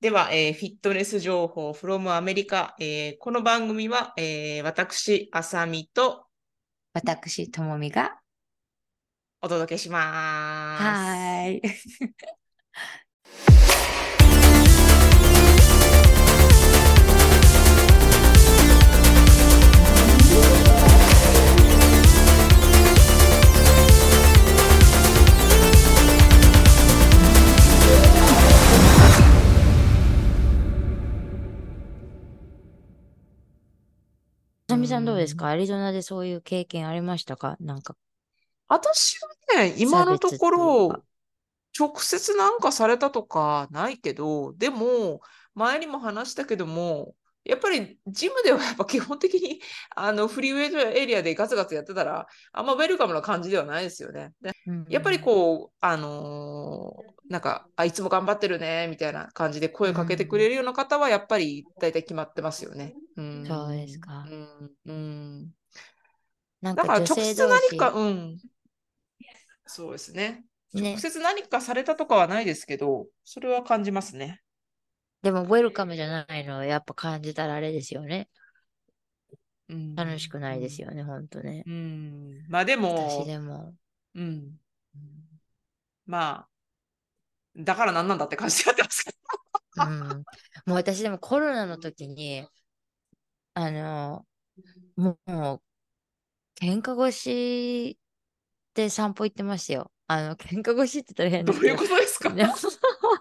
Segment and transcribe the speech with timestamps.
[0.00, 2.76] では、えーフィットネス情報 from アメリカ。
[2.78, 6.26] えーこの番組は、えー私、あさみと
[6.92, 8.20] 私、ともみが。
[9.40, 10.82] お届けします。
[10.82, 11.62] はーい。
[34.78, 35.48] みさんどうですか？
[35.48, 37.56] アリゾナでそういう経験ありましたか？
[37.60, 37.96] なんか、
[38.68, 41.02] 私はね、今のところか、
[41.78, 45.20] 直接なんかされたとかないけど、でも、
[45.54, 47.14] 前にも話したけども、
[47.44, 49.60] やっぱりジムではやっぱ基本的に
[49.96, 54.32] あのフリーウェイトエリアでガツガツやってたら、あんまウェルカムな感じではないですよね。
[54.40, 54.52] で
[54.88, 62.96] やっぱりこう、あのーなんか、あ、いつも頑張ってるね、みたいな感じで声かけてくれるような方は、やっぱり大体決まってますよね。
[63.16, 63.44] うん。
[63.46, 64.70] そうですかうん。
[64.86, 65.50] うん。
[66.62, 68.38] なんかだから直接何士、か、うん。
[69.66, 70.44] そうですね。
[70.72, 74.40] ね直接何かされたとかはないですけど、それは感じますね。
[75.22, 78.28] でもウェルカムじゃないのをやっぱ感じたらあれですよね。
[79.68, 79.94] うん。
[79.94, 81.62] 楽しくないですよね、ほんとね。
[81.66, 81.72] うん。
[81.72, 82.46] うん。
[82.48, 83.74] まあでも私、でも。
[84.14, 84.52] うん。
[86.06, 86.48] まあ、
[87.56, 89.16] だから何なんだって感じでやってますけど。
[89.84, 90.24] うん、も
[90.68, 92.46] う私でもコロナの時に、
[93.54, 94.24] あの、
[94.96, 95.60] もう、
[96.60, 97.98] 喧嘩越し
[98.74, 99.92] で散歩行ってましたよ。
[100.06, 101.76] あの、喧嘩越しって言ったら変どういう。
[101.76, 102.30] ことですか？
[102.30, 102.48] ね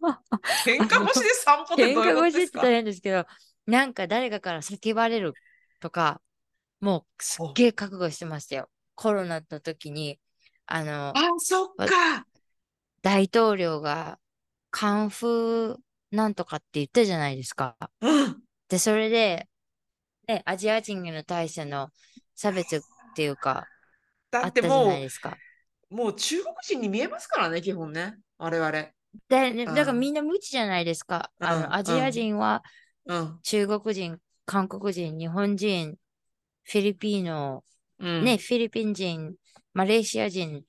[0.64, 3.26] 喧嘩腰で散歩って喧どういうこと嘩越しですかって言ったら変ですけど、
[3.66, 5.34] なんか誰かから叫ばれる
[5.80, 6.20] とか、
[6.80, 8.70] もうすっげえ覚悟してましたよ。
[8.94, 10.18] コロナの時に、
[10.66, 12.26] あの、あ、そっか。
[13.02, 14.18] 大統領が
[14.70, 15.76] カンフー
[16.10, 17.76] なんとかって言ったじゃないですか。
[18.00, 18.42] うん。
[18.68, 19.48] で、それで、
[20.28, 21.90] ね、アジア人への対しての
[22.34, 22.80] 差別っ
[23.14, 23.66] ていうか、
[24.30, 24.98] だあっても。
[25.90, 28.16] う、もう中国人に見えますからね、基本ね。
[28.38, 28.88] 我々。
[29.28, 31.32] で、ねだからうんみんな無知じゃないですか。
[31.40, 32.62] あうんの、アジア人は
[33.06, 33.40] うん。
[33.42, 35.96] 中国人、韓国人、日本人、
[36.64, 37.64] フィリピーノ、
[37.98, 38.24] うん。
[38.24, 39.36] ね、フィリピン人、
[39.74, 40.64] マレーシア人、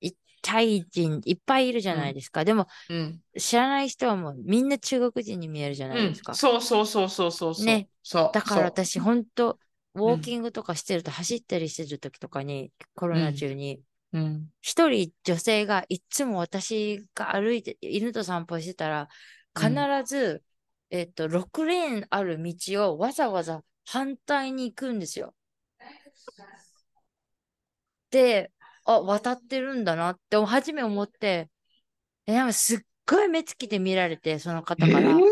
[0.00, 2.44] いタイ人、いっぱいいるじゃないですか。
[2.44, 3.22] でも、うん。
[3.38, 6.40] 知らない人はもうみんな中国人に見えるじゃないうんですか。
[6.40, 7.84] そうそうそうそうそうそう。
[7.84, 8.32] ねそう。
[8.32, 9.58] だから私、本当
[9.94, 13.82] ウォーキングとかしてると、走ったりしてる時とかに、コロナ中に、
[14.12, 14.50] うん。
[14.60, 19.08] 一人女性がいつも私が歩いて、犬と散歩してたら、
[19.58, 19.70] 必
[20.04, 20.42] ず、
[20.90, 25.34] えっと、6レーンある道をわざわざ反対に行くんですよ。
[28.10, 28.52] で、
[28.84, 31.50] あ、渡ってるんだなって、初め思って、
[32.26, 35.24] え、なんかすっごい目つきで見られて、その方から、えー？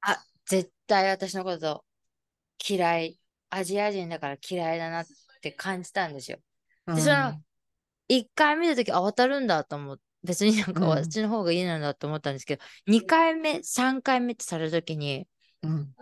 [0.00, 1.84] あ、絶対私のこと
[2.68, 3.20] 嫌い、
[3.50, 5.06] アジア人だから嫌いだなっ
[5.42, 6.38] て感じたんですよ。
[6.94, 7.40] で、その、
[8.08, 15.28] 一回見たとき、あ、渡るんだと思って、別になんかうん私の方がいいなんだと思ったんですけど、二回目、三回目ってされるときに、
[15.62, 15.94] うん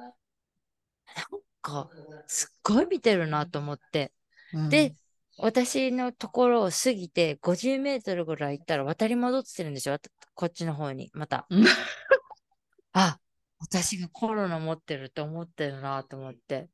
[1.64, 1.88] か、
[2.26, 4.12] すっごい見てるなと思って、
[4.52, 4.94] うんで、
[5.38, 9.98] 私のところを過ぎて50メートルぐらい行ったら渡り戻ってるんですよ。
[10.34, 11.64] こっちの方に、またうん。
[12.92, 13.18] あ、
[13.58, 16.68] 私がコロナ持ってるって思ってるなと思って。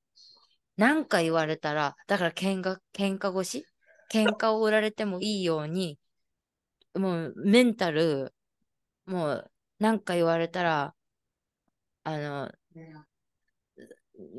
[0.77, 3.67] なんか言われたら、だから喧嘩、喧嘩越し
[4.11, 5.99] 喧嘩を売られてもいいように、
[6.95, 8.35] もうメンタル、
[9.07, 10.95] もうなんか言われたら、
[12.05, 12.53] あの、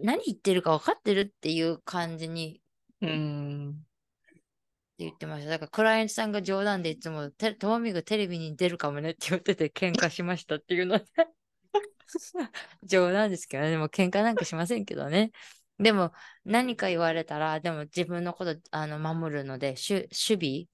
[0.04, 2.62] 何言ってるか分かってるっていう感じに
[3.02, 3.70] うん。
[3.72, 5.50] って言ってました。
[5.50, 11.06] だからクライアントさんが冗談でいつも、てともみがテレビに出るかもねって言ってて喧嘩しましたっていうので
[12.84, 13.72] 冗談ですけどね。
[13.72, 15.32] でも喧嘩なんかしませんけどね。
[15.82, 16.12] でも
[16.46, 20.70] 何か言われたら、でも自分のことあの守るので、守守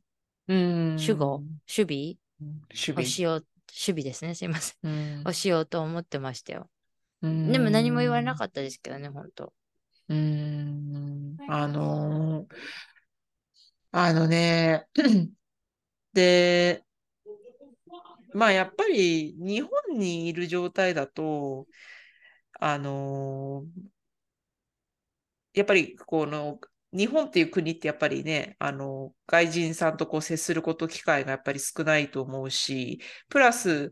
[0.47, 0.95] うん。
[0.97, 1.39] 備守護？
[1.67, 2.57] 守備？
[2.69, 3.03] 守備。
[3.03, 4.35] をしよう、守備ですね。
[4.35, 4.77] すいません。
[4.83, 6.69] うんをしようと思ってましたよ。
[7.21, 9.53] うんでも何も言われなかったですけどね、本当。
[10.09, 12.55] うーん、あのー
[13.91, 14.87] あのね、
[16.13, 16.83] で、
[18.33, 21.65] まあやっぱり日本にいる状態だと、
[22.59, 23.96] あのー
[25.59, 26.59] やっぱりこの
[26.93, 32.99] 日本っていう国ってやっぱりね、あの、外人さんとこう接すること機会がやっぱり少ないと思うし、
[33.29, 33.91] プラス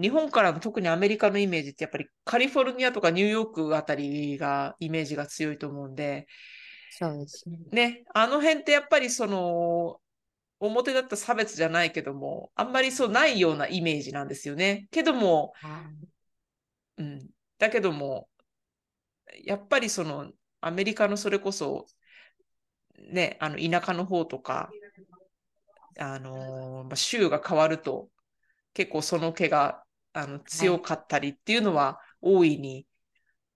[0.00, 6.26] 日本からの特にアメリカのイメージってやっぱりカリフォルニアとかニューヨークあたりがイメージが強いと思うんで、
[6.90, 7.58] そうですね。
[7.72, 10.00] ね、あの辺ってやっぱりその、
[10.58, 14.86] 表だった差別じゃないけども、あんまりそうないようなイメージなんですよね。
[14.90, 15.52] けども、
[16.96, 17.28] うん、
[17.58, 18.28] だけども、
[19.44, 20.32] やっぱりその
[20.66, 21.86] アメリカのそれこそ、
[23.10, 24.68] ね、あの田舎の方とか、
[25.98, 28.08] あのー、州が変わると、
[28.74, 32.84] 結構その毛があの強かったりっていうのは大いに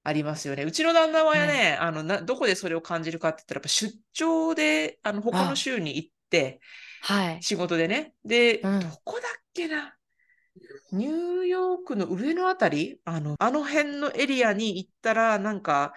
[0.04, 0.62] ありますよね。
[0.62, 6.60] うちの旦那はね、はい、あのなどこでそれを感じるかって言ったら、やっぱ出張であの他の州に行って、
[7.02, 8.12] はい、仕事でね。
[8.24, 9.22] で、うん、どこだっ
[9.52, 9.94] けな？
[10.92, 13.00] ニューヨークの上のあたり？
[13.04, 15.94] あの、あの辺のエリアに行ったら、なんか、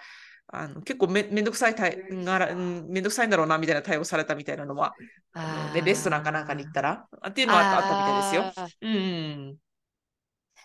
[0.48, 4.94] あの結構めめんどくさい対がめんどくさいんだろうなみたいな対応されたみたいなのは、
[5.32, 8.44] あのレストランかなんかに行ったらっていうのはあったみたいですよ。
[8.82, 9.56] うん。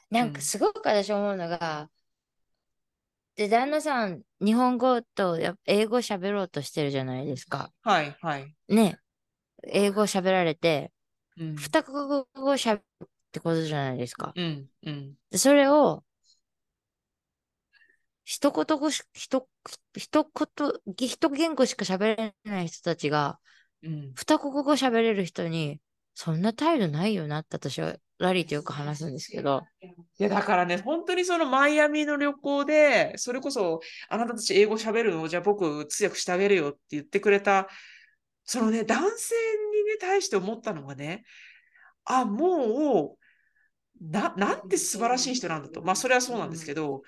[0.09, 1.89] なんかすごく私思うのが、
[3.35, 7.71] で、旦那さん、日本語と英語喋ろうとしてるじゃないですか。
[7.83, 8.53] はい、はい。
[8.67, 8.99] ね。
[9.63, 10.91] 英語喋られて、
[11.37, 14.33] うん、二国語喋るってことじゃないですか。
[14.35, 15.15] うん、うん。
[15.31, 16.03] で、それを、
[18.29, 19.47] 一言語し、一、
[19.97, 23.39] 一言、一言語しか喋れない人たちが、
[23.81, 25.81] うん、二国語喋れる人に、
[26.13, 29.63] そんな態度ないよなって私はラリーとよく話すんですけど。
[29.81, 29.87] い
[30.21, 33.79] や、だからね、本当にそのマイアミの旅行で、それこそ、
[34.09, 37.67] あなたたち英語喋るのじゃあ僕通訳してあげるよって言ってくれた、
[38.43, 39.33] そのね、男性
[39.73, 41.23] にね、対して思ったのがね、
[42.05, 43.18] あ、もう、
[44.01, 45.81] な、なんて素晴らしい人なんだと。
[45.81, 47.01] まあ、それはそうなんですけど、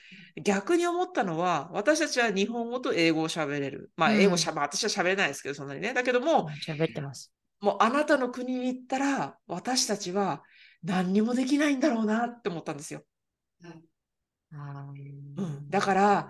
[0.43, 3.91] 逆に思ったのは、私たちは日本語と英語を喋れる。
[3.95, 5.93] まあ、英語しゃ、うん、まあ、私は喋れないですけど、そんなにね。
[5.93, 7.33] だけども、喋ってます。
[7.61, 10.43] もう、あなたの国に行ったら、私たちは
[10.83, 13.03] 何にもできないんだろうなって思ったんですよ。
[13.63, 16.29] うん、うん、だから、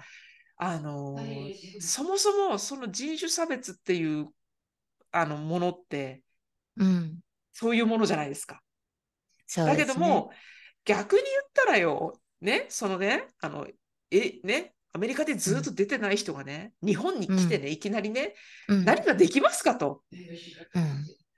[0.57, 4.27] あのー、そもそもその人種差別っていう
[5.11, 6.21] あのものって、
[6.77, 7.19] うん、
[7.51, 8.61] そういうものじゃないですか。
[9.51, 10.31] すね、だけども、
[10.85, 13.67] 逆に言ったらよ、ね、そのね、あの、
[14.09, 18.35] え、ね、アメリカでずっと出てない人がね、うん、日本に来てね、いきなりね、
[18.67, 20.03] うん、何ができますかと、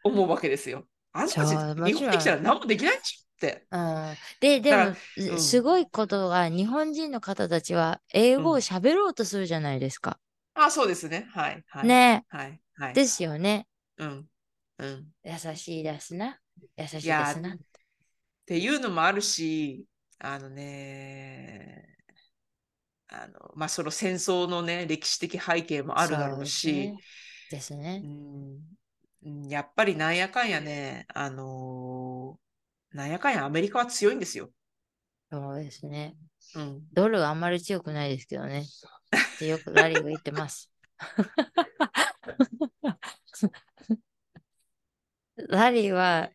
[0.04, 0.88] 思うわけですよ。
[1.12, 1.50] あんたたち
[1.86, 3.68] 日本に来たら何もできないでしょって。
[3.70, 10.20] うん、で、でも、うん、すごいことが、日本人の方たちは英語を喋ろうとするじゃないですか。
[10.56, 11.28] あ、そうですね。
[11.32, 11.64] はい。
[11.68, 12.26] はい、ね。
[12.30, 12.60] はい。
[12.76, 12.94] はい。
[12.94, 13.68] ですよね。
[13.98, 14.26] うん。
[14.80, 15.08] うん。
[15.24, 16.40] 優しいですな。
[16.78, 17.08] 優しいです
[17.40, 17.56] な。
[18.44, 19.86] っていうのもあるし、
[20.20, 21.88] あのね、
[23.08, 26.94] あの、まあ、その戦争のね、歴史的背景もあるだろうし、
[27.50, 28.04] ですね。
[29.24, 34.50] うん、やっぱりなんやかんやね、あのー、なんやかんやアメリカは強いんですよ。
[35.32, 36.18] そうですね。
[36.56, 38.66] うん、ドルあんまり強くないですけどね。
[39.36, 40.70] ってよくラリーが言ってます。
[45.50, 46.30] ラリーは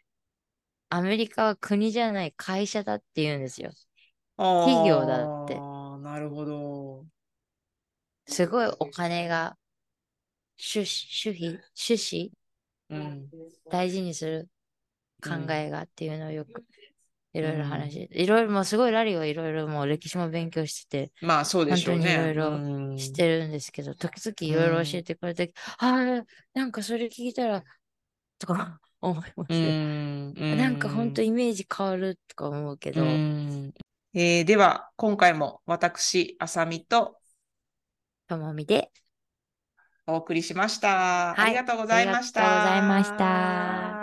[0.90, 3.70] アメリカは国じゃない会社だって言うんですよ。
[4.36, 5.54] 企業だって。
[6.02, 7.04] なるほど。
[8.26, 9.56] すごいお金が
[10.56, 12.30] 主主義、主旨、
[12.90, 13.28] うん、
[13.70, 14.48] 大事にする
[15.22, 16.64] 考えがっていうのをよく
[17.32, 22.12] いろいろ話、いろいろもうすごいラリーはいろいろもう歴史も勉強してて、まあそうでしょうね。
[22.12, 25.52] いろいろしてるんですけど、時々いろいろ教えてくれて、うん、
[25.88, 26.24] ああ、
[26.54, 27.62] なんかそれ聞いたら、
[28.38, 30.32] とか思いますね。
[30.56, 33.04] なんか本当イメージ変わるとか思うけど。
[34.14, 37.18] えー、では、今回も私、あさみと、
[38.26, 38.90] ともみで
[40.06, 41.40] お送りしました、はい。
[41.40, 42.40] ありがとうございました。
[42.40, 43.97] ありがとうございました。